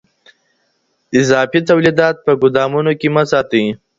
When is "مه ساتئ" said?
3.15-3.65